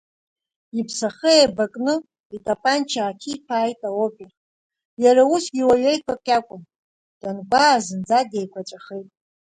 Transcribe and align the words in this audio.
Иԥсахы 0.79 1.31
еибакны 1.39 1.93
итапанча 2.35 2.99
ааҭиԥааит 3.03 3.79
аопер, 3.87 4.31
иара 5.03 5.23
усгьы 5.33 5.61
уаҩы 5.67 5.89
еиқәак 5.91 6.23
иакәын, 6.29 6.63
дангәаа 7.21 7.77
зынӡа 7.85 8.19
деиқәаҵәахеит. 8.29 9.09